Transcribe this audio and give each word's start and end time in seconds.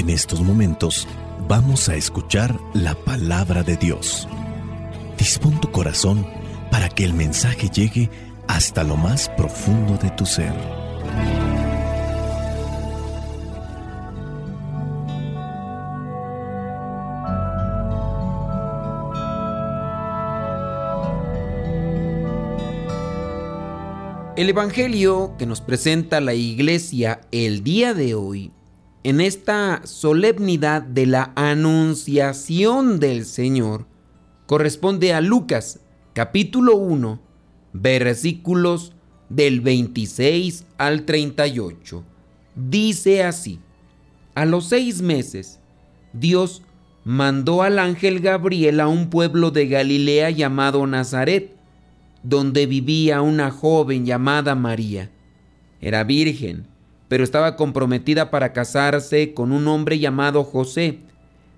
En 0.00 0.08
estos 0.08 0.40
momentos 0.40 1.06
vamos 1.46 1.90
a 1.90 1.94
escuchar 1.94 2.58
la 2.72 2.94
palabra 2.94 3.62
de 3.62 3.76
Dios. 3.76 4.26
Dispón 5.18 5.60
tu 5.60 5.70
corazón 5.70 6.26
para 6.70 6.88
que 6.88 7.04
el 7.04 7.12
mensaje 7.12 7.68
llegue 7.68 8.08
hasta 8.48 8.82
lo 8.82 8.96
más 8.96 9.28
profundo 9.28 9.98
de 9.98 10.08
tu 10.12 10.24
ser. 10.24 10.54
El 24.34 24.48
Evangelio 24.48 25.34
que 25.38 25.44
nos 25.44 25.60
presenta 25.60 26.22
la 26.22 26.32
iglesia 26.32 27.20
el 27.30 27.62
día 27.62 27.92
de 27.92 28.14
hoy, 28.14 28.50
en 29.02 29.20
esta 29.20 29.80
solemnidad 29.84 30.82
de 30.82 31.06
la 31.06 31.32
anunciación 31.34 33.00
del 33.00 33.24
Señor, 33.24 33.86
corresponde 34.46 35.14
a 35.14 35.20
Lucas 35.20 35.80
capítulo 36.12 36.76
1, 36.76 37.20
versículos 37.72 38.92
del 39.30 39.60
26 39.62 40.66
al 40.76 41.04
38. 41.04 42.04
Dice 42.54 43.22
así, 43.22 43.60
a 44.34 44.44
los 44.44 44.66
seis 44.66 45.00
meses, 45.00 45.60
Dios 46.12 46.62
mandó 47.04 47.62
al 47.62 47.78
ángel 47.78 48.20
Gabriel 48.20 48.80
a 48.80 48.88
un 48.88 49.08
pueblo 49.08 49.50
de 49.50 49.66
Galilea 49.66 50.30
llamado 50.30 50.86
Nazaret, 50.86 51.56
donde 52.22 52.66
vivía 52.66 53.22
una 53.22 53.50
joven 53.50 54.04
llamada 54.04 54.54
María. 54.54 55.10
Era 55.80 56.04
virgen, 56.04 56.66
pero 57.10 57.24
estaba 57.24 57.56
comprometida 57.56 58.30
para 58.30 58.52
casarse 58.52 59.34
con 59.34 59.50
un 59.50 59.66
hombre 59.66 59.98
llamado 59.98 60.44
José, 60.44 61.00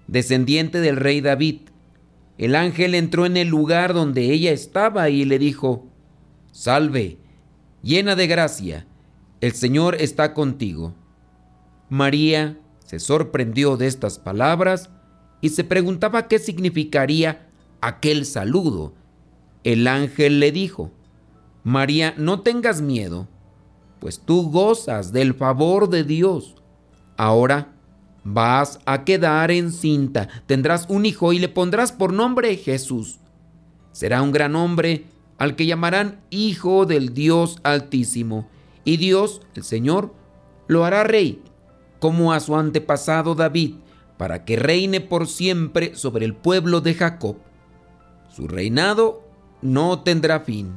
descendiente 0.06 0.80
del 0.80 0.96
rey 0.96 1.20
David. 1.20 1.60
El 2.38 2.56
ángel 2.56 2.94
entró 2.94 3.27
en 3.27 3.36
el 3.36 3.48
lugar 3.48 3.92
donde 3.92 4.32
ella 4.32 4.50
estaba 4.50 5.10
y 5.10 5.27
le 5.27 5.38
dijo, 5.38 5.86
Salve, 6.52 7.18
llena 7.82 8.16
de 8.16 8.27
gracia, 8.27 8.86
el 9.42 9.52
Señor 9.52 9.96
está 9.96 10.32
contigo. 10.32 10.94
María 11.90 12.58
se 12.86 12.98
sorprendió 12.98 13.77
de 13.77 13.88
estas 13.88 14.18
palabras 14.18 14.88
y 15.42 15.50
se 15.50 15.64
preguntaba 15.64 16.28
qué 16.28 16.38
significaría 16.38 17.46
aquel 17.82 18.24
saludo 18.24 18.94
el 19.64 19.86
ángel 19.86 20.40
le 20.40 20.50
dijo, 20.50 20.90
María, 21.62 22.14
no 22.16 22.40
tengas 22.40 22.80
miedo, 22.80 23.28
pues 24.03 24.19
tú 24.19 24.50
gozas 24.50 25.12
del 25.12 25.33
favor 25.33 25.89
de 25.89 26.03
Dios. 26.03 26.56
Ahora 27.17 27.72
vas 28.25 28.81
a 28.84 29.05
quedar 29.05 29.53
encinta, 29.53 30.28
tendrás 30.47 30.86
un 30.89 31.06
hijo 31.06 31.33
y 31.33 31.39
le 31.39 31.48
pondrás 31.48 31.92
por 31.92 32.12
nombre 32.12 32.56
Jesús. 32.56 33.20
Será 33.92 34.20
un 34.20 34.33
gran 34.33 34.56
hombre 34.56 35.05
al 35.39 35.55
que 35.55 35.67
llamarán 35.67 36.20
Hijo 36.30 36.84
del 36.84 37.14
Dios 37.14 37.61
Altísimo, 37.62 38.48
y 38.84 38.97
Dios, 38.97 39.41
el 39.55 39.62
Señor, 39.62 40.12
lo 40.67 40.84
hará 40.84 41.05
rey, 41.05 41.41
como 42.00 42.33
a 42.33 42.41
su 42.41 42.56
antepasado 42.56 43.36
David, 43.36 43.77
para 44.17 44.45
que 44.45 44.56
reine 44.56 45.00
por 45.00 45.28
siempre 45.28 45.95
sobre 45.95 46.25
el 46.25 46.34
pueblo 46.34 46.80
de 46.80 46.95
Jacob. 46.95 47.36
Su 48.34 48.48
reinado 48.48 49.23
no 49.61 50.00
tendrá 50.00 50.41
fin. 50.41 50.73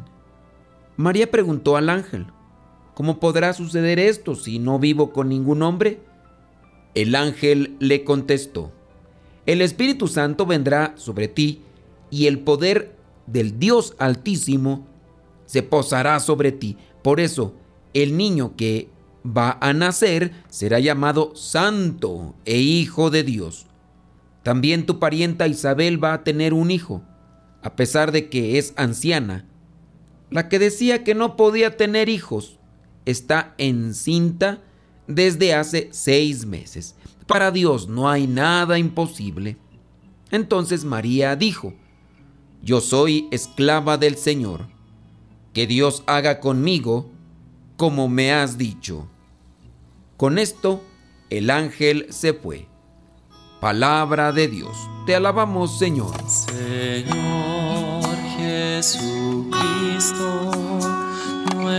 María 0.96 1.32
preguntó 1.32 1.76
al 1.76 1.90
ángel, 1.90 2.28
¿cómo 2.96 3.20
podrá 3.20 3.54
suceder 3.54 4.00
esto 4.00 4.34
si 4.34 4.58
no 4.58 4.80
vivo 4.80 5.12
con 5.14 5.30
ningún 5.30 5.62
hombre? 5.62 6.00
El 6.96 7.14
ángel 7.14 7.76
le 7.80 8.04
contestó, 8.04 8.72
el 9.46 9.62
Espíritu 9.62 10.08
Santo 10.08 10.48
vendrá 10.48 10.94
sobre 10.98 11.28
ti 11.28 11.62
y 12.10 12.26
el 12.26 12.40
poder 12.40 12.96
del 13.28 13.60
Dios 13.60 13.96
Altísimo 14.00 14.88
se 15.46 15.62
posará 15.62 16.20
sobre 16.20 16.52
ti. 16.52 16.78
Por 17.04 17.20
eso, 17.20 17.54
el 17.94 18.18
niño 18.18 18.56
que 18.56 18.90
va 19.26 19.58
a 19.62 19.74
nacer 19.74 20.32
será 20.50 20.80
llamado 20.80 21.36
Santo 21.36 22.36
e 22.46 22.58
Hijo 22.58 23.12
de 23.12 23.24
Dios. 23.24 23.68
También 24.42 24.86
tu 24.86 24.98
parienta 24.98 25.48
Isabel 25.48 26.04
va 26.04 26.14
a 26.14 26.24
tener 26.24 26.54
un 26.54 26.72
hijo 26.72 27.04
a 27.62 27.76
pesar 27.76 28.12
de 28.12 28.30
que 28.30 28.60
es 28.60 28.74
anciana. 28.78 29.48
La 30.30 30.50
que 30.50 30.60
decía 30.60 31.04
que 31.04 31.16
no 31.16 31.36
podía 31.36 31.78
tener 31.78 32.10
hijos 32.10 32.60
está 33.06 33.54
encinta 33.58 34.62
desde 35.08 35.54
hace 35.54 35.90
seis 35.92 36.46
meses. 36.46 36.96
Para 37.28 37.52
Dios 37.52 37.88
no 37.88 38.10
hay 38.10 38.28
nada 38.28 38.78
imposible. 38.78 39.58
Entonces 40.32 40.84
María 40.84 41.36
dijo, 41.36 41.74
Yo 42.62 42.82
soy 42.82 43.28
esclava 43.32 43.98
del 43.98 44.16
Señor, 44.18 44.68
que 45.54 45.68
Dios 45.68 46.04
haga 46.08 46.40
conmigo 46.40 47.10
como 47.78 48.08
me 48.08 48.34
has 48.34 48.58
dicho. 48.58 49.08
Con 50.18 50.38
esto 50.38 50.82
el 51.30 51.50
ángel 51.50 52.08
se 52.10 52.34
fue. 52.34 52.68
Palabra 53.60 54.32
de 54.32 54.48
Dios. 54.48 54.78
Te 55.06 55.16
alabamos, 55.16 55.78
Señor. 55.80 56.14
Señor 56.30 58.16
Jesucristo, 58.38 59.52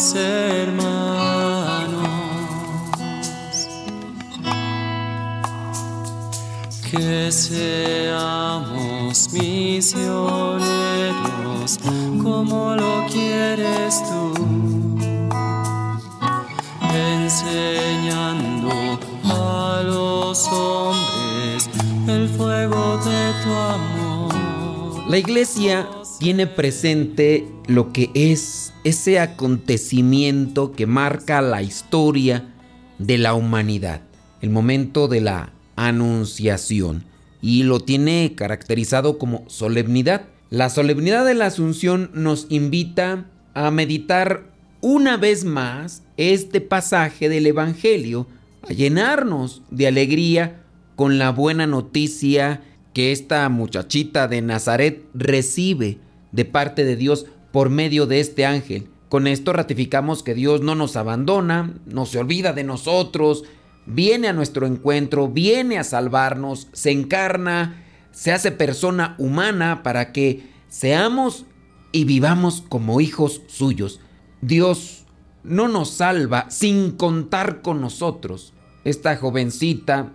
los 0.00 0.14
hermanos. 0.14 0.88
Que 6.90 7.30
seamos 7.30 9.30
misioneros 9.32 10.00
como 12.22 12.76
lo 12.76 13.04
quieres 13.12 14.02
tú. 14.08 14.32
Enseñando 16.94 18.70
los 19.84 20.48
hombres 20.48 21.68
el 22.08 22.26
fuego 22.30 22.96
de 23.04 23.34
tu 23.44 23.52
amor. 23.52 24.32
La 25.10 25.18
iglesia 25.18 25.86
tiene 26.18 26.46
presente 26.46 27.46
lo 27.66 27.92
que 27.92 28.10
es 28.14 28.69
ese 28.84 29.18
acontecimiento 29.18 30.72
que 30.72 30.86
marca 30.86 31.42
la 31.42 31.62
historia 31.62 32.52
de 32.98 33.18
la 33.18 33.34
humanidad, 33.34 34.02
el 34.40 34.50
momento 34.50 35.08
de 35.08 35.20
la 35.20 35.52
anunciación, 35.76 37.04
y 37.42 37.62
lo 37.62 37.80
tiene 37.80 38.34
caracterizado 38.36 39.18
como 39.18 39.44
solemnidad. 39.48 40.26
La 40.50 40.68
solemnidad 40.68 41.24
de 41.24 41.34
la 41.34 41.46
Asunción 41.46 42.10
nos 42.12 42.46
invita 42.50 43.26
a 43.54 43.70
meditar 43.70 44.50
una 44.80 45.16
vez 45.16 45.44
más 45.44 46.02
este 46.16 46.60
pasaje 46.60 47.28
del 47.28 47.46
Evangelio 47.46 48.26
a 48.68 48.72
llenarnos 48.72 49.62
de 49.70 49.86
alegría 49.86 50.62
con 50.96 51.18
la 51.18 51.30
buena 51.30 51.66
noticia 51.66 52.62
que 52.92 53.12
esta 53.12 53.48
muchachita 53.48 54.28
de 54.28 54.42
Nazaret 54.42 55.04
recibe 55.14 55.98
de 56.32 56.44
parte 56.44 56.84
de 56.84 56.96
Dios 56.96 57.26
por 57.52 57.70
medio 57.70 58.06
de 58.06 58.20
este 58.20 58.46
ángel. 58.46 58.88
Con 59.08 59.26
esto 59.26 59.52
ratificamos 59.52 60.22
que 60.22 60.34
Dios 60.34 60.60
no 60.60 60.74
nos 60.74 60.96
abandona, 60.96 61.74
no 61.86 62.06
se 62.06 62.18
olvida 62.18 62.52
de 62.52 62.64
nosotros, 62.64 63.44
viene 63.86 64.28
a 64.28 64.32
nuestro 64.32 64.66
encuentro, 64.66 65.28
viene 65.28 65.78
a 65.78 65.84
salvarnos, 65.84 66.68
se 66.72 66.92
encarna, 66.92 67.84
se 68.12 68.32
hace 68.32 68.52
persona 68.52 69.16
humana 69.18 69.82
para 69.82 70.12
que 70.12 70.48
seamos 70.68 71.46
y 71.92 72.04
vivamos 72.04 72.62
como 72.68 73.00
hijos 73.00 73.42
suyos. 73.48 74.00
Dios 74.40 75.06
no 75.42 75.68
nos 75.68 75.90
salva 75.90 76.48
sin 76.50 76.92
contar 76.92 77.62
con 77.62 77.80
nosotros. 77.80 78.52
Esta 78.84 79.16
jovencita 79.16 80.12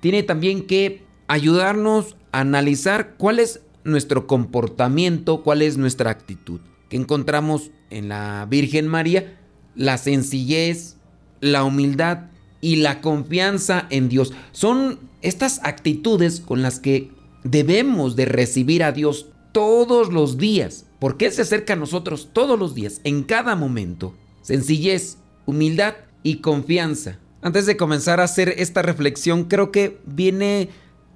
tiene 0.00 0.22
también 0.22 0.66
que 0.66 1.04
ayudarnos 1.26 2.16
a 2.32 2.40
analizar 2.40 3.16
cuál 3.16 3.38
es 3.38 3.62
nuestro 3.88 4.26
comportamiento, 4.26 5.42
cuál 5.42 5.62
es 5.62 5.76
nuestra 5.76 6.10
actitud. 6.10 6.60
Que 6.88 6.96
encontramos 6.96 7.70
en 7.90 8.08
la 8.08 8.46
Virgen 8.48 8.86
María 8.86 9.38
la 9.74 9.96
sencillez, 9.96 10.96
la 11.40 11.64
humildad 11.64 12.26
y 12.60 12.76
la 12.76 13.00
confianza 13.00 13.86
en 13.90 14.08
Dios. 14.08 14.32
Son 14.52 14.98
estas 15.22 15.60
actitudes 15.62 16.40
con 16.40 16.62
las 16.62 16.80
que 16.80 17.10
debemos 17.44 18.16
de 18.16 18.24
recibir 18.24 18.82
a 18.82 18.92
Dios 18.92 19.26
todos 19.52 20.12
los 20.12 20.36
días, 20.36 20.86
porque 20.98 21.26
Él 21.26 21.32
se 21.32 21.42
acerca 21.42 21.74
a 21.74 21.76
nosotros 21.76 22.30
todos 22.32 22.58
los 22.58 22.74
días, 22.74 23.00
en 23.04 23.22
cada 23.22 23.56
momento. 23.56 24.14
Sencillez, 24.42 25.18
humildad 25.46 25.94
y 26.22 26.36
confianza. 26.36 27.18
Antes 27.40 27.66
de 27.66 27.76
comenzar 27.76 28.20
a 28.20 28.24
hacer 28.24 28.54
esta 28.58 28.82
reflexión, 28.82 29.44
creo 29.44 29.70
que 29.70 30.00
viene 30.04 30.70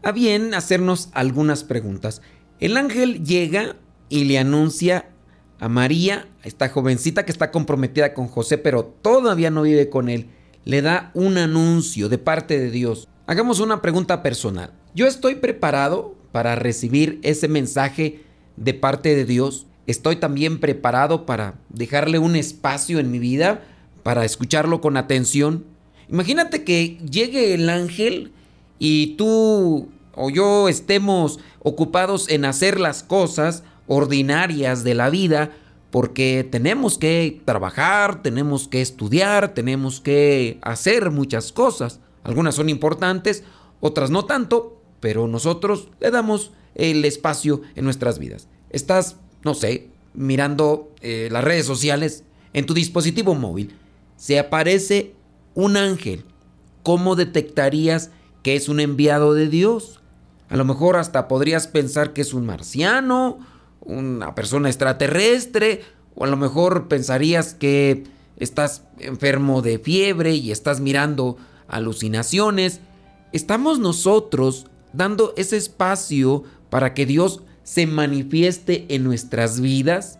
a 0.04 0.12
bien 0.12 0.54
hacernos 0.54 1.08
algunas 1.12 1.64
preguntas. 1.64 2.22
El 2.62 2.76
ángel 2.76 3.24
llega 3.24 3.74
y 4.08 4.22
le 4.22 4.38
anuncia 4.38 5.06
a 5.58 5.68
María, 5.68 6.28
esta 6.44 6.68
jovencita 6.68 7.24
que 7.24 7.32
está 7.32 7.50
comprometida 7.50 8.14
con 8.14 8.28
José, 8.28 8.56
pero 8.56 8.84
todavía 8.84 9.50
no 9.50 9.62
vive 9.62 9.90
con 9.90 10.08
él, 10.08 10.28
le 10.64 10.80
da 10.80 11.10
un 11.14 11.38
anuncio 11.38 12.08
de 12.08 12.18
parte 12.18 12.60
de 12.60 12.70
Dios. 12.70 13.08
Hagamos 13.26 13.58
una 13.58 13.82
pregunta 13.82 14.22
personal. 14.22 14.72
¿Yo 14.94 15.08
estoy 15.08 15.34
preparado 15.34 16.14
para 16.30 16.54
recibir 16.54 17.18
ese 17.24 17.48
mensaje 17.48 18.22
de 18.56 18.74
parte 18.74 19.16
de 19.16 19.24
Dios? 19.24 19.66
¿Estoy 19.88 20.14
también 20.14 20.60
preparado 20.60 21.26
para 21.26 21.58
dejarle 21.68 22.20
un 22.20 22.36
espacio 22.36 23.00
en 23.00 23.10
mi 23.10 23.18
vida 23.18 23.64
para 24.04 24.24
escucharlo 24.24 24.80
con 24.80 24.96
atención? 24.96 25.64
Imagínate 26.08 26.62
que 26.62 26.96
llegue 27.10 27.54
el 27.54 27.68
ángel 27.68 28.30
y 28.78 29.16
tú 29.16 29.90
o 30.14 30.30
yo 30.30 30.68
estemos 30.68 31.38
ocupados 31.60 32.28
en 32.28 32.44
hacer 32.44 32.80
las 32.80 33.02
cosas 33.02 33.64
ordinarias 33.86 34.84
de 34.84 34.94
la 34.94 35.10
vida 35.10 35.50
porque 35.90 36.48
tenemos 36.50 36.96
que 36.96 37.42
trabajar, 37.44 38.22
tenemos 38.22 38.66
que 38.66 38.80
estudiar, 38.80 39.52
tenemos 39.52 40.00
que 40.00 40.58
hacer 40.62 41.10
muchas 41.10 41.52
cosas. 41.52 42.00
Algunas 42.24 42.54
son 42.54 42.70
importantes, 42.70 43.44
otras 43.80 44.10
no 44.10 44.24
tanto, 44.24 44.80
pero 45.00 45.28
nosotros 45.28 45.88
le 46.00 46.10
damos 46.10 46.52
el 46.74 47.04
espacio 47.04 47.60
en 47.74 47.84
nuestras 47.84 48.18
vidas. 48.18 48.48
Estás, 48.70 49.16
no 49.44 49.52
sé, 49.52 49.90
mirando 50.14 50.90
eh, 51.02 51.28
las 51.30 51.44
redes 51.44 51.66
sociales 51.66 52.24
en 52.54 52.64
tu 52.64 52.72
dispositivo 52.72 53.34
móvil. 53.34 53.74
Se 54.16 54.38
aparece 54.38 55.14
un 55.54 55.76
ángel. 55.76 56.24
¿Cómo 56.82 57.16
detectarías 57.16 58.10
que 58.42 58.56
es 58.56 58.68
un 58.68 58.80
enviado 58.80 59.34
de 59.34 59.48
Dios? 59.48 60.00
A 60.52 60.56
lo 60.56 60.66
mejor 60.66 60.96
hasta 60.98 61.28
podrías 61.28 61.66
pensar 61.66 62.12
que 62.12 62.20
es 62.20 62.34
un 62.34 62.44
marciano, 62.44 63.38
una 63.80 64.34
persona 64.34 64.68
extraterrestre, 64.68 65.80
o 66.14 66.24
a 66.24 66.26
lo 66.26 66.36
mejor 66.36 66.88
pensarías 66.88 67.54
que 67.54 68.04
estás 68.36 68.82
enfermo 68.98 69.62
de 69.62 69.78
fiebre 69.78 70.34
y 70.34 70.52
estás 70.52 70.80
mirando 70.80 71.38
alucinaciones. 71.68 72.80
Estamos 73.32 73.78
nosotros 73.78 74.66
dando 74.92 75.32
ese 75.38 75.56
espacio 75.56 76.44
para 76.68 76.92
que 76.92 77.06
Dios 77.06 77.40
se 77.62 77.86
manifieste 77.86 78.84
en 78.94 79.04
nuestras 79.04 79.58
vidas. 79.58 80.18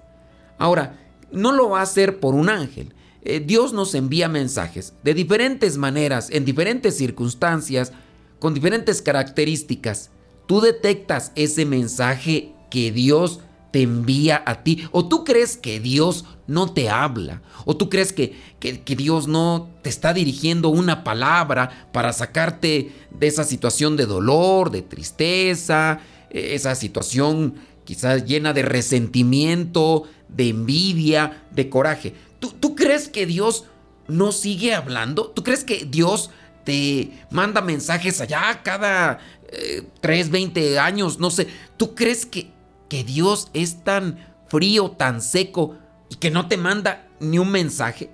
Ahora, 0.56 0.99
no 1.31 1.52
lo 1.52 1.69
va 1.69 1.81
a 1.81 1.82
hacer 1.82 2.20
por 2.20 2.34
un 2.34 2.49
ángel. 2.49 2.94
Eh, 3.20 3.40
Dios 3.40 3.75
nos 3.75 3.94
envía 3.94 4.31
mensajes 4.31 4.94
de 5.05 5.12
diferentes 5.12 5.76
maneras, 5.76 6.31
en 6.31 6.46
diferentes 6.46 6.96
circunstancias, 6.96 7.93
con 8.38 8.55
diferentes 8.55 9.02
características. 9.02 10.08
Tú 10.47 10.61
detectas 10.61 11.33
ese 11.35 11.65
mensaje 11.65 12.53
que 12.71 12.91
Dios 12.91 13.41
te 13.73 13.83
envía 13.83 14.43
a 14.47 14.62
ti? 14.62 14.87
¿O 14.93 15.09
tú 15.09 15.25
crees 15.25 15.56
que 15.56 15.81
Dios 15.81 16.25
no 16.47 16.73
te 16.73 16.89
habla? 16.89 17.43
¿O 17.65 17.77
tú 17.77 17.89
crees 17.89 18.12
que, 18.12 18.37
que, 18.61 18.97
Dios 18.97 19.27
no 19.27 19.71
te 19.83 19.89
está 19.89 20.12
dirigiendo 20.12 20.69
una 20.69 21.03
palabra 21.03 21.89
para 21.93 22.12
sacarte 22.12 22.93
de 23.11 23.27
esa 23.27 23.43
situación 23.43 23.97
de 23.97 24.06
dolor, 24.06 24.71
de 24.71 24.83
tristeza, 24.83 26.00
esa 26.31 26.75
situación 26.75 27.55
quizás 27.85 28.25
llena 28.27 28.53
de 28.53 28.62
resentimiento, 28.62 30.05
de 30.29 30.50
envidia, 30.50 31.44
de 31.50 31.69
coraje? 31.69 32.15
¿Tú, 32.39 32.53
tú 32.61 32.77
crees 32.77 33.09
que 33.09 33.27
Dios 33.27 33.65
no 34.06 34.33
sigue 34.33 34.75
hablando? 34.75 35.29
¿Tú 35.29 35.43
crees 35.43 35.65
que 35.65 35.87
Dios 35.87 36.31
te 36.65 37.11
manda 37.31 37.61
mensajes 37.61 38.21
allá 38.21 38.61
cada 38.62 39.19
eh, 39.52 39.87
3, 40.00 40.31
20 40.31 40.78
años? 40.78 41.19
No 41.19 41.31
sé. 41.31 41.46
¿Tú 41.76 41.94
crees 41.94 42.26
que 42.26 42.50
que 42.93 43.04
Dios 43.04 43.49
es 43.54 43.84
tan 43.84 44.19
frío, 44.49 44.90
tan 44.90 45.22
seco 45.22 45.78
y 46.10 46.16
que 46.16 46.31
no 46.31 46.46
te 46.46 46.58
manda 46.58 47.08
ni 47.20 47.38
un 47.38 47.50
mensaje? 47.50 48.10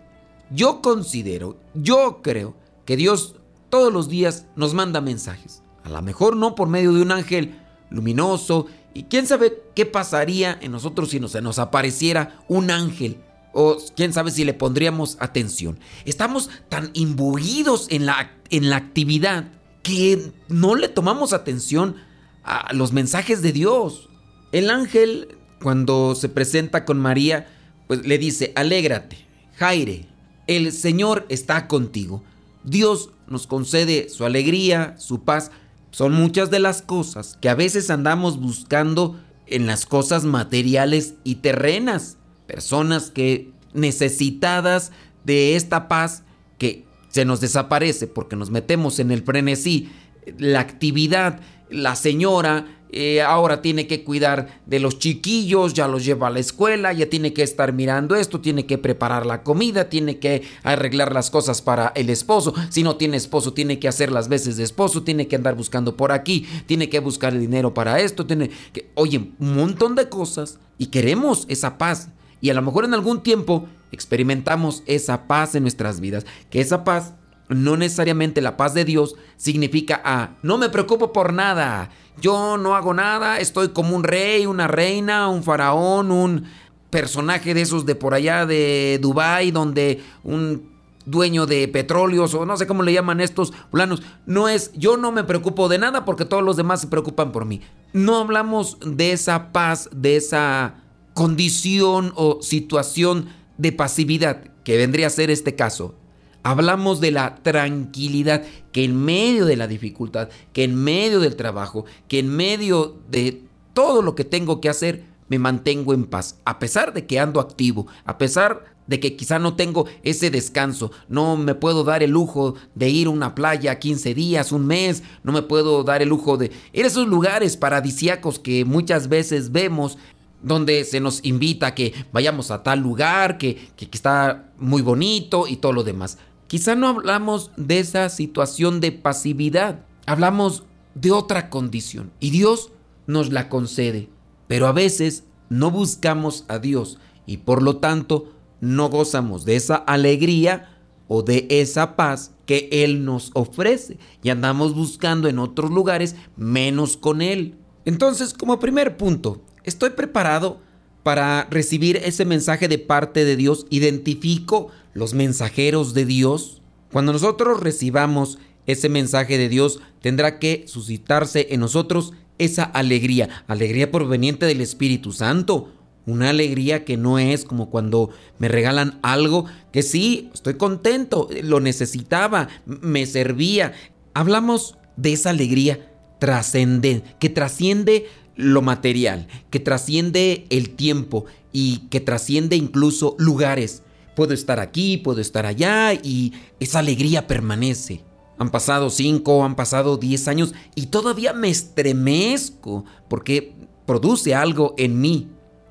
Yo 0.52 0.82
considero, 0.82 1.58
yo 1.74 2.20
creo 2.22 2.54
que 2.84 2.96
Dios 2.96 3.34
todos 3.70 3.92
los 3.92 4.08
días 4.08 4.46
nos 4.54 4.74
manda 4.74 5.00
mensajes. 5.00 5.64
A 5.82 5.88
lo 5.88 6.00
mejor 6.00 6.36
no 6.36 6.54
por 6.54 6.68
medio 6.68 6.92
de 6.92 7.02
un 7.02 7.10
ángel 7.10 7.58
luminoso 7.90 8.66
y 8.94 9.02
quién 9.02 9.26
sabe 9.26 9.64
qué 9.74 9.84
pasaría 9.84 10.56
en 10.62 10.70
nosotros 10.70 11.10
si 11.10 11.18
se 11.26 11.42
nos 11.42 11.58
apareciera 11.58 12.38
un 12.46 12.70
ángel 12.70 13.20
o 13.52 13.78
quién 13.96 14.12
sabe 14.12 14.30
si 14.30 14.44
le 14.44 14.54
pondríamos 14.54 15.16
atención. 15.18 15.80
Estamos 16.04 16.50
tan 16.68 16.90
imbuidos 16.94 17.88
en 17.90 18.06
la, 18.06 18.30
en 18.50 18.70
la 18.70 18.76
actividad 18.76 19.50
que 19.82 20.32
no 20.48 20.74
le 20.74 20.88
tomamos 20.88 21.32
atención 21.32 21.96
a 22.44 22.72
los 22.72 22.92
mensajes 22.92 23.42
de 23.42 23.52
Dios. 23.52 24.08
El 24.52 24.70
ángel, 24.70 25.36
cuando 25.62 26.14
se 26.14 26.28
presenta 26.28 26.84
con 26.84 26.98
María, 26.98 27.46
pues 27.86 28.06
le 28.06 28.18
dice, 28.18 28.52
alégrate, 28.56 29.18
Jaire, 29.56 30.06
el 30.46 30.72
Señor 30.72 31.26
está 31.28 31.68
contigo. 31.68 32.22
Dios 32.64 33.10
nos 33.26 33.46
concede 33.46 34.08
su 34.08 34.24
alegría, 34.24 34.94
su 34.98 35.24
paz. 35.24 35.50
Son 35.90 36.12
muchas 36.12 36.50
de 36.50 36.58
las 36.58 36.82
cosas 36.82 37.38
que 37.40 37.48
a 37.48 37.54
veces 37.54 37.90
andamos 37.90 38.40
buscando 38.40 39.18
en 39.46 39.66
las 39.66 39.86
cosas 39.86 40.24
materiales 40.24 41.14
y 41.24 41.36
terrenas. 41.36 42.16
Personas 42.46 43.10
que 43.10 43.50
necesitadas 43.74 44.92
de 45.24 45.56
esta 45.56 45.88
paz 45.88 46.22
que 46.58 46.87
se 47.08 47.24
nos 47.24 47.40
desaparece 47.40 48.06
porque 48.06 48.36
nos 48.36 48.50
metemos 48.50 48.98
en 48.98 49.10
el 49.10 49.22
frenesí, 49.22 49.90
la 50.38 50.60
actividad, 50.60 51.40
la 51.70 51.96
señora 51.96 52.66
eh, 52.90 53.20
ahora 53.20 53.60
tiene 53.60 53.86
que 53.86 54.02
cuidar 54.02 54.60
de 54.66 54.80
los 54.80 54.98
chiquillos, 54.98 55.74
ya 55.74 55.88
los 55.88 56.04
lleva 56.04 56.28
a 56.28 56.30
la 56.30 56.38
escuela, 56.38 56.92
ya 56.92 57.08
tiene 57.10 57.34
que 57.34 57.42
estar 57.42 57.72
mirando 57.72 58.16
esto, 58.16 58.40
tiene 58.40 58.64
que 58.64 58.78
preparar 58.78 59.26
la 59.26 59.42
comida, 59.42 59.90
tiene 59.90 60.18
que 60.18 60.42
arreglar 60.62 61.12
las 61.12 61.30
cosas 61.30 61.60
para 61.60 61.92
el 61.94 62.08
esposo. 62.08 62.54
Si 62.70 62.82
no 62.82 62.96
tiene 62.96 63.18
esposo, 63.18 63.52
tiene 63.52 63.78
que 63.78 63.88
hacer 63.88 64.10
las 64.10 64.28
veces 64.28 64.56
de 64.56 64.64
esposo, 64.64 65.02
tiene 65.02 65.28
que 65.28 65.36
andar 65.36 65.54
buscando 65.54 65.96
por 65.96 66.12
aquí, 66.12 66.46
tiene 66.66 66.88
que 66.88 67.00
buscar 67.00 67.38
dinero 67.38 67.74
para 67.74 68.00
esto, 68.00 68.24
tiene 68.26 68.50
que, 68.72 68.90
oye, 68.94 69.32
un 69.38 69.56
montón 69.56 69.94
de 69.94 70.08
cosas 70.08 70.58
y 70.78 70.86
queremos 70.86 71.44
esa 71.48 71.76
paz. 71.76 72.08
Y 72.40 72.50
a 72.50 72.54
lo 72.54 72.62
mejor 72.62 72.84
en 72.84 72.94
algún 72.94 73.22
tiempo 73.22 73.66
experimentamos 73.92 74.82
esa 74.86 75.26
paz 75.26 75.54
en 75.54 75.62
nuestras 75.62 76.00
vidas, 76.00 76.26
que 76.50 76.60
esa 76.60 76.84
paz 76.84 77.14
no 77.48 77.76
necesariamente 77.76 78.40
la 78.40 78.56
paz 78.56 78.74
de 78.74 78.84
Dios 78.84 79.14
significa 79.36 80.00
ah, 80.04 80.36
no 80.42 80.58
me 80.58 80.68
preocupo 80.68 81.12
por 81.12 81.32
nada, 81.32 81.90
yo 82.20 82.58
no 82.58 82.74
hago 82.74 82.94
nada, 82.94 83.38
estoy 83.40 83.70
como 83.70 83.96
un 83.96 84.04
rey, 84.04 84.46
una 84.46 84.66
reina, 84.66 85.28
un 85.28 85.42
faraón, 85.42 86.10
un 86.10 86.44
personaje 86.90 87.54
de 87.54 87.62
esos 87.62 87.86
de 87.86 87.94
por 87.94 88.14
allá 88.14 88.46
de 88.46 88.98
Dubai 89.00 89.50
donde 89.50 90.02
un 90.24 90.78
dueño 91.04 91.46
de 91.46 91.68
petróleos 91.68 92.34
o 92.34 92.44
no 92.44 92.56
sé 92.56 92.66
cómo 92.66 92.82
le 92.82 92.92
llaman 92.92 93.20
estos 93.20 93.52
planos, 93.70 94.02
no 94.26 94.48
es 94.48 94.72
yo 94.74 94.96
no 94.96 95.10
me 95.10 95.24
preocupo 95.24 95.68
de 95.68 95.78
nada 95.78 96.04
porque 96.04 96.24
todos 96.24 96.42
los 96.42 96.56
demás 96.56 96.80
se 96.80 96.86
preocupan 96.86 97.32
por 97.32 97.44
mí. 97.44 97.62
No 97.92 98.18
hablamos 98.18 98.78
de 98.84 99.12
esa 99.12 99.52
paz, 99.52 99.88
de 99.92 100.16
esa 100.16 100.74
condición 101.14 102.12
o 102.14 102.42
situación 102.42 103.26
de 103.58 103.72
pasividad 103.72 104.44
que 104.64 104.76
vendría 104.76 105.08
a 105.08 105.10
ser 105.10 105.30
este 105.30 105.54
caso. 105.54 105.94
Hablamos 106.42 107.00
de 107.00 107.10
la 107.10 107.34
tranquilidad 107.36 108.44
que 108.72 108.84
en 108.84 108.96
medio 108.96 109.44
de 109.44 109.56
la 109.56 109.66
dificultad, 109.66 110.30
que 110.52 110.64
en 110.64 110.74
medio 110.74 111.20
del 111.20 111.36
trabajo, 111.36 111.84
que 112.06 112.20
en 112.20 112.28
medio 112.28 112.96
de 113.10 113.42
todo 113.74 114.00
lo 114.00 114.14
que 114.14 114.24
tengo 114.24 114.60
que 114.60 114.68
hacer, 114.68 115.04
me 115.28 115.38
mantengo 115.38 115.92
en 115.92 116.06
paz. 116.06 116.38
A 116.44 116.58
pesar 116.58 116.94
de 116.94 117.06
que 117.06 117.20
ando 117.20 117.40
activo, 117.40 117.86
a 118.04 118.16
pesar 118.16 118.64
de 118.86 118.98
que 119.00 119.16
quizá 119.16 119.38
no 119.38 119.54
tengo 119.54 119.86
ese 120.02 120.30
descanso, 120.30 120.90
no 121.08 121.36
me 121.36 121.54
puedo 121.54 121.84
dar 121.84 122.02
el 122.02 122.10
lujo 122.10 122.54
de 122.74 122.88
ir 122.88 123.06
a 123.06 123.10
una 123.10 123.34
playa 123.34 123.78
15 123.78 124.14
días, 124.14 124.50
un 124.50 124.66
mes, 124.66 125.02
no 125.22 125.32
me 125.32 125.42
puedo 125.42 125.84
dar 125.84 126.00
el 126.00 126.08
lujo 126.08 126.38
de 126.38 126.50
ir 126.72 126.84
a 126.84 126.88
esos 126.88 127.06
lugares 127.06 127.56
paradisiacos 127.56 128.38
que 128.38 128.64
muchas 128.64 129.08
veces 129.08 129.52
vemos 129.52 129.98
donde 130.42 130.84
se 130.84 131.00
nos 131.00 131.24
invita 131.24 131.68
a 131.68 131.74
que 131.74 131.94
vayamos 132.12 132.50
a 132.50 132.62
tal 132.62 132.80
lugar, 132.80 133.38
que, 133.38 133.56
que, 133.76 133.88
está 133.92 134.52
muy 134.58 134.82
bonito 134.82 135.46
y 135.48 135.56
todo 135.56 135.72
lo 135.72 135.84
demás. 135.84 136.18
Quizá 136.46 136.74
no 136.74 136.88
hablamos 136.88 137.50
de 137.56 137.80
esa 137.80 138.08
situación 138.08 138.80
de 138.80 138.92
pasividad, 138.92 139.84
hablamos 140.06 140.64
de 140.94 141.12
otra 141.12 141.50
condición 141.50 142.10
y 142.20 142.30
Dios 142.30 142.70
nos 143.06 143.32
la 143.32 143.48
concede, 143.48 144.08
pero 144.46 144.66
a 144.66 144.72
veces 144.72 145.24
no 145.48 145.70
buscamos 145.70 146.44
a 146.48 146.58
Dios 146.58 146.98
y 147.26 147.38
por 147.38 147.62
lo 147.62 147.76
tanto 147.76 148.32
no 148.60 148.88
gozamos 148.88 149.44
de 149.44 149.56
esa 149.56 149.76
alegría 149.76 150.78
o 151.08 151.22
de 151.22 151.46
esa 151.50 151.96
paz 151.96 152.32
que 152.46 152.68
Él 152.70 153.04
nos 153.04 153.30
ofrece 153.34 153.98
y 154.22 154.30
andamos 154.30 154.74
buscando 154.74 155.28
en 155.28 155.38
otros 155.38 155.70
lugares 155.70 156.16
menos 156.36 156.96
con 156.96 157.22
Él. 157.22 157.56
Entonces, 157.84 158.34
como 158.34 158.58
primer 158.58 158.96
punto, 158.96 159.40
estoy 159.68 159.90
preparado 159.90 160.60
para 161.02 161.46
recibir 161.50 161.96
ese 162.04 162.24
mensaje 162.24 162.68
de 162.68 162.78
parte 162.78 163.24
de 163.24 163.36
Dios. 163.36 163.66
Identifico 163.70 164.68
los 164.94 165.14
mensajeros 165.14 165.94
de 165.94 166.04
Dios. 166.04 166.60
Cuando 166.92 167.12
nosotros 167.12 167.60
recibamos 167.60 168.38
ese 168.66 168.88
mensaje 168.88 169.38
de 169.38 169.48
Dios, 169.48 169.80
tendrá 170.02 170.38
que 170.38 170.64
suscitarse 170.66 171.48
en 171.50 171.60
nosotros 171.60 172.12
esa 172.38 172.64
alegría, 172.64 173.44
alegría 173.46 173.90
proveniente 173.90 174.46
del 174.46 174.60
Espíritu 174.60 175.12
Santo. 175.12 175.72
Una 176.06 176.30
alegría 176.30 176.84
que 176.84 176.96
no 176.96 177.18
es 177.18 177.44
como 177.44 177.70
cuando 177.70 178.10
me 178.38 178.48
regalan 178.48 178.98
algo 179.02 179.44
que 179.72 179.82
sí, 179.82 180.30
estoy 180.32 180.54
contento, 180.54 181.28
lo 181.42 181.60
necesitaba, 181.60 182.48
me 182.64 183.04
servía. 183.06 183.72
Hablamos 184.14 184.78
de 184.96 185.12
esa 185.12 185.30
alegría 185.30 185.92
trascendente, 186.18 187.14
que 187.18 187.28
trasciende 187.28 188.06
lo 188.38 188.62
material, 188.62 189.26
que 189.50 189.58
trasciende 189.58 190.46
el 190.48 190.70
tiempo 190.70 191.26
y 191.52 191.88
que 191.90 192.00
trasciende 192.00 192.54
incluso 192.54 193.16
lugares. 193.18 193.82
Puedo 194.14 194.32
estar 194.32 194.60
aquí, 194.60 194.96
puedo 194.96 195.20
estar 195.20 195.44
allá 195.44 195.92
y 195.92 196.32
esa 196.60 196.78
alegría 196.78 197.26
permanece. 197.26 198.04
Han 198.38 198.50
pasado 198.50 198.90
cinco, 198.90 199.44
han 199.44 199.56
pasado 199.56 199.96
diez 199.96 200.28
años 200.28 200.54
y 200.76 200.86
todavía 200.86 201.32
me 201.32 201.50
estremezco 201.50 202.84
porque 203.08 203.54
produce 203.86 204.36
algo 204.36 204.74
en 204.78 205.00
mí. 205.00 205.28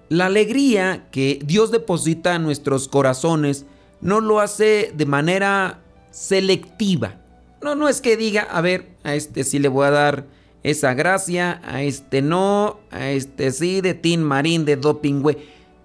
La 0.09 0.25
alegría 0.25 1.07
que 1.09 1.39
Dios 1.45 1.71
deposita 1.71 2.35
en 2.35 2.43
nuestros 2.43 2.89
corazones 2.89 3.65
no 4.01 4.19
lo 4.19 4.41
hace 4.41 4.91
de 4.93 5.05
manera 5.05 5.81
selectiva. 6.11 7.21
No, 7.61 7.75
no 7.75 7.87
es 7.87 8.01
que 8.01 8.17
diga, 8.17 8.41
a 8.41 8.59
ver, 8.59 8.89
a 9.03 9.15
este 9.15 9.45
sí 9.45 9.57
le 9.57 9.69
voy 9.69 9.87
a 9.87 9.91
dar 9.91 10.36
esa 10.69 10.93
gracia, 10.93 11.61
a 11.63 11.81
este 11.81 12.21
no, 12.21 12.79
a 12.91 13.09
este 13.09 13.51
sí, 13.51 13.81
de 13.81 13.93
Tin 13.93 14.21
Marín, 14.21 14.65
de 14.65 14.75
Dopingüe. 14.75 15.37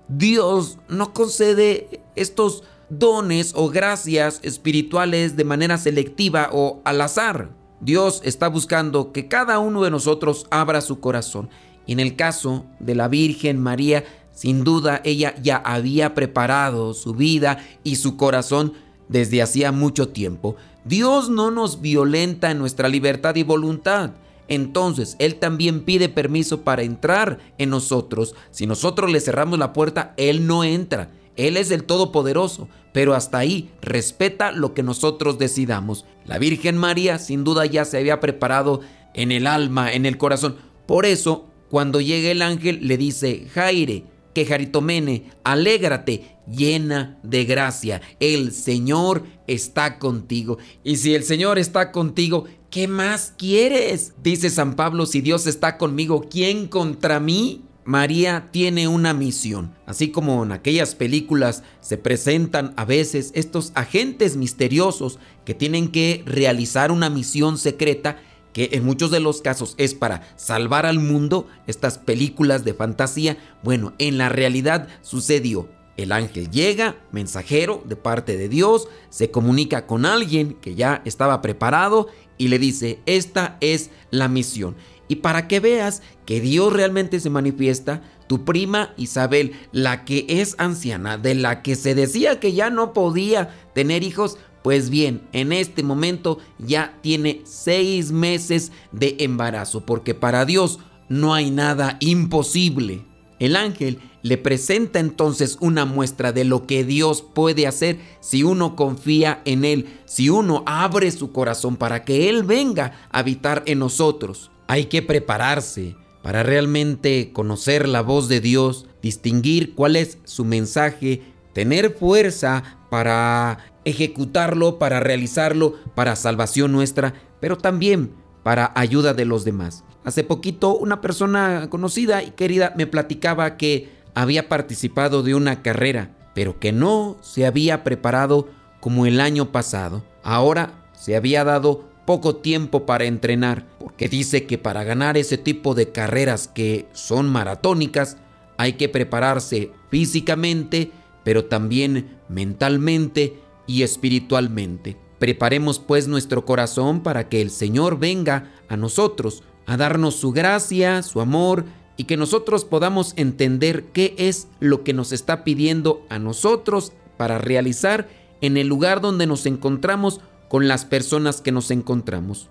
Dios 0.08 0.78
no 0.88 1.12
concede 1.12 2.00
estos 2.16 2.64
dones 2.90 3.52
o 3.54 3.68
gracias 3.68 4.40
espirituales 4.42 5.36
de 5.36 5.44
manera 5.44 5.78
selectiva 5.78 6.50
o 6.52 6.80
al 6.84 7.00
azar. 7.00 7.50
Dios 7.80 8.22
está 8.24 8.48
buscando 8.48 9.12
que 9.12 9.28
cada 9.28 9.58
uno 9.58 9.82
de 9.82 9.90
nosotros 9.90 10.46
abra 10.50 10.80
su 10.80 11.00
corazón. 11.00 11.48
Y 11.86 11.92
en 11.92 12.00
el 12.00 12.16
caso 12.16 12.64
de 12.80 12.94
la 12.94 13.08
Virgen 13.08 13.60
María, 13.60 14.04
sin 14.32 14.64
duda 14.64 15.00
ella 15.04 15.34
ya 15.42 15.56
había 15.56 16.14
preparado 16.14 16.94
su 16.94 17.14
vida 17.14 17.58
y 17.84 17.96
su 17.96 18.16
corazón 18.16 18.74
desde 19.08 19.42
hacía 19.42 19.72
mucho 19.72 20.08
tiempo. 20.08 20.56
Dios 20.84 21.30
no 21.30 21.50
nos 21.50 21.80
violenta 21.80 22.50
en 22.50 22.58
nuestra 22.58 22.88
libertad 22.88 23.36
y 23.36 23.44
voluntad. 23.44 24.10
Entonces 24.52 25.16
Él 25.18 25.36
también 25.36 25.80
pide 25.80 26.10
permiso 26.10 26.60
para 26.60 26.82
entrar 26.82 27.38
en 27.56 27.70
nosotros. 27.70 28.34
Si 28.50 28.66
nosotros 28.66 29.10
le 29.10 29.18
cerramos 29.18 29.58
la 29.58 29.72
puerta, 29.72 30.12
Él 30.18 30.46
no 30.46 30.62
entra. 30.62 31.10
Él 31.36 31.56
es 31.56 31.70
el 31.70 31.84
Todopoderoso, 31.84 32.68
pero 32.92 33.14
hasta 33.14 33.38
ahí 33.38 33.70
respeta 33.80 34.52
lo 34.52 34.74
que 34.74 34.82
nosotros 34.82 35.38
decidamos. 35.38 36.04
La 36.26 36.36
Virgen 36.36 36.76
María 36.76 37.18
sin 37.18 37.44
duda 37.44 37.64
ya 37.64 37.86
se 37.86 37.96
había 37.96 38.20
preparado 38.20 38.82
en 39.14 39.32
el 39.32 39.46
alma, 39.46 39.90
en 39.90 40.04
el 40.04 40.18
corazón. 40.18 40.56
Por 40.84 41.06
eso, 41.06 41.46
cuando 41.70 42.02
llega 42.02 42.30
el 42.30 42.42
ángel, 42.42 42.86
le 42.86 42.98
dice, 42.98 43.46
Jaire, 43.54 44.04
que 44.34 44.46
Jaritomene, 44.46 45.30
alégrate, 45.44 46.36
llena 46.50 47.18
de 47.22 47.44
gracia. 47.44 48.00
El 48.20 48.52
Señor 48.52 49.24
está 49.46 49.98
contigo. 49.98 50.58
Y 50.84 50.96
si 50.96 51.14
el 51.14 51.24
Señor 51.24 51.58
está 51.58 51.92
contigo, 51.92 52.44
¿qué 52.70 52.88
más 52.88 53.34
quieres? 53.36 54.14
Dice 54.22 54.50
San 54.50 54.74
Pablo, 54.74 55.06
si 55.06 55.20
Dios 55.20 55.46
está 55.46 55.78
conmigo, 55.78 56.26
¿quién 56.30 56.66
contra 56.66 57.20
mí? 57.20 57.62
María 57.84 58.48
tiene 58.52 58.86
una 58.86 59.12
misión. 59.12 59.74
Así 59.86 60.08
como 60.08 60.44
en 60.44 60.52
aquellas 60.52 60.94
películas 60.94 61.64
se 61.80 61.98
presentan 61.98 62.74
a 62.76 62.84
veces 62.84 63.32
estos 63.34 63.72
agentes 63.74 64.36
misteriosos 64.36 65.18
que 65.44 65.54
tienen 65.54 65.88
que 65.88 66.22
realizar 66.24 66.92
una 66.92 67.10
misión 67.10 67.58
secreta 67.58 68.18
que 68.52 68.70
en 68.72 68.84
muchos 68.84 69.10
de 69.10 69.20
los 69.20 69.40
casos 69.40 69.74
es 69.78 69.94
para 69.94 70.22
salvar 70.36 70.86
al 70.86 70.98
mundo, 70.98 71.46
estas 71.66 71.98
películas 71.98 72.64
de 72.64 72.74
fantasía, 72.74 73.38
bueno, 73.62 73.94
en 73.98 74.18
la 74.18 74.28
realidad 74.28 74.88
sucedió. 75.02 75.68
El 75.96 76.12
ángel 76.12 76.50
llega, 76.50 76.96
mensajero 77.12 77.82
de 77.84 77.96
parte 77.96 78.36
de 78.36 78.48
Dios, 78.48 78.88
se 79.10 79.30
comunica 79.30 79.86
con 79.86 80.06
alguien 80.06 80.54
que 80.54 80.74
ya 80.74 81.02
estaba 81.04 81.42
preparado 81.42 82.08
y 82.38 82.48
le 82.48 82.58
dice, 82.58 83.00
esta 83.04 83.58
es 83.60 83.90
la 84.10 84.28
misión. 84.28 84.74
Y 85.08 85.16
para 85.16 85.46
que 85.48 85.60
veas 85.60 86.02
que 86.24 86.40
Dios 86.40 86.72
realmente 86.72 87.20
se 87.20 87.28
manifiesta, 87.28 88.02
tu 88.26 88.46
prima 88.46 88.94
Isabel, 88.96 89.52
la 89.72 90.06
que 90.06 90.24
es 90.26 90.54
anciana, 90.56 91.18
de 91.18 91.34
la 91.34 91.60
que 91.60 91.76
se 91.76 91.94
decía 91.94 92.40
que 92.40 92.54
ya 92.54 92.70
no 92.70 92.94
podía 92.94 93.54
tener 93.74 94.02
hijos, 94.02 94.38
pues 94.62 94.90
bien, 94.90 95.22
en 95.32 95.52
este 95.52 95.82
momento 95.82 96.38
ya 96.58 96.98
tiene 97.02 97.42
seis 97.44 98.12
meses 98.12 98.72
de 98.92 99.16
embarazo, 99.18 99.84
porque 99.84 100.14
para 100.14 100.44
Dios 100.44 100.78
no 101.08 101.34
hay 101.34 101.50
nada 101.50 101.96
imposible. 102.00 103.04
El 103.38 103.56
ángel 103.56 103.98
le 104.22 104.38
presenta 104.38 105.00
entonces 105.00 105.58
una 105.60 105.84
muestra 105.84 106.32
de 106.32 106.44
lo 106.44 106.66
que 106.66 106.84
Dios 106.84 107.22
puede 107.22 107.66
hacer 107.66 107.98
si 108.20 108.44
uno 108.44 108.76
confía 108.76 109.42
en 109.44 109.64
Él, 109.64 109.98
si 110.04 110.30
uno 110.30 110.62
abre 110.64 111.10
su 111.10 111.32
corazón 111.32 111.76
para 111.76 112.04
que 112.04 112.28
Él 112.28 112.44
venga 112.44 112.92
a 113.10 113.18
habitar 113.18 113.64
en 113.66 113.80
nosotros. 113.80 114.52
Hay 114.68 114.84
que 114.84 115.02
prepararse 115.02 115.96
para 116.22 116.44
realmente 116.44 117.32
conocer 117.32 117.88
la 117.88 118.00
voz 118.00 118.28
de 118.28 118.40
Dios, 118.40 118.86
distinguir 119.02 119.74
cuál 119.74 119.96
es 119.96 120.18
su 120.22 120.44
mensaje, 120.44 121.22
tener 121.52 121.96
fuerza 121.96 122.78
para 122.90 123.71
ejecutarlo, 123.84 124.78
para 124.78 125.00
realizarlo, 125.00 125.74
para 125.94 126.16
salvación 126.16 126.72
nuestra, 126.72 127.14
pero 127.40 127.58
también 127.58 128.12
para 128.42 128.72
ayuda 128.74 129.14
de 129.14 129.24
los 129.24 129.44
demás. 129.44 129.84
Hace 130.04 130.24
poquito 130.24 130.76
una 130.76 131.00
persona 131.00 131.68
conocida 131.70 132.22
y 132.22 132.32
querida 132.32 132.72
me 132.76 132.86
platicaba 132.86 133.56
que 133.56 133.90
había 134.14 134.48
participado 134.48 135.22
de 135.22 135.34
una 135.34 135.62
carrera, 135.62 136.10
pero 136.34 136.58
que 136.58 136.72
no 136.72 137.16
se 137.20 137.46
había 137.46 137.84
preparado 137.84 138.48
como 138.80 139.06
el 139.06 139.20
año 139.20 139.52
pasado. 139.52 140.02
Ahora 140.22 140.88
se 140.92 141.16
había 141.16 141.44
dado 141.44 141.84
poco 142.04 142.36
tiempo 142.36 142.84
para 142.84 143.04
entrenar, 143.04 143.66
porque 143.78 144.08
dice 144.08 144.44
que 144.46 144.58
para 144.58 144.82
ganar 144.82 145.16
ese 145.16 145.38
tipo 145.38 145.74
de 145.74 145.92
carreras 145.92 146.48
que 146.48 146.86
son 146.92 147.28
maratónicas 147.28 148.16
hay 148.56 148.74
que 148.74 148.88
prepararse 148.88 149.70
físicamente, 149.88 150.90
pero 151.24 151.44
también 151.44 152.18
mentalmente 152.28 153.40
y 153.66 153.82
espiritualmente. 153.82 154.96
Preparemos 155.18 155.78
pues 155.78 156.08
nuestro 156.08 156.44
corazón 156.44 157.00
para 157.00 157.28
que 157.28 157.40
el 157.40 157.50
Señor 157.50 157.98
venga 157.98 158.50
a 158.68 158.76
nosotros 158.76 159.42
a 159.66 159.76
darnos 159.76 160.16
su 160.16 160.32
gracia, 160.32 161.02
su 161.02 161.20
amor 161.20 161.64
y 161.96 162.04
que 162.04 162.16
nosotros 162.16 162.64
podamos 162.64 163.12
entender 163.16 163.84
qué 163.92 164.14
es 164.18 164.48
lo 164.60 164.82
que 164.82 164.92
nos 164.92 165.12
está 165.12 165.44
pidiendo 165.44 166.04
a 166.08 166.18
nosotros 166.18 166.92
para 167.16 167.38
realizar 167.38 168.08
en 168.40 168.56
el 168.56 168.66
lugar 168.66 169.00
donde 169.00 169.26
nos 169.26 169.46
encontramos 169.46 170.20
con 170.48 170.68
las 170.68 170.84
personas 170.84 171.40
que 171.40 171.52
nos 171.52 171.70
encontramos. 171.70 172.50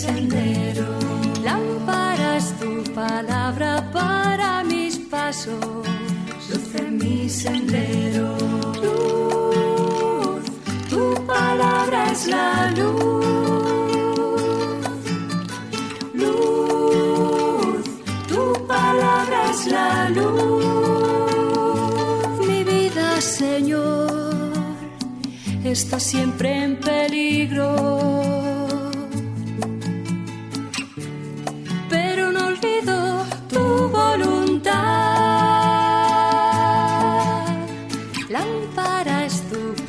sendero. 0.00 0.88
Lámpara 1.44 2.36
es 2.38 2.48
tu 2.60 2.70
palabra 2.94 3.70
para 3.92 4.64
mis 4.64 4.98
pasos, 4.98 5.86
luz 6.48 6.74
en 6.82 6.96
mi 7.02 7.28
sendero. 7.28 8.28
Luz, 8.82 10.44
tu 10.88 11.02
palabra 11.26 11.98
es 12.12 12.26
la 12.34 12.70
luz. 12.78 13.24
Luz, 16.20 17.84
tu 18.30 18.42
palabra 18.66 19.38
es 19.52 19.60
la 19.66 20.08
luz. 20.18 21.66
Mi 22.48 22.64
vida, 22.64 23.20
Señor, 23.20 24.52
está 25.64 26.00
siempre 26.00 26.48
en 26.64 26.80
peligro. 26.80 28.19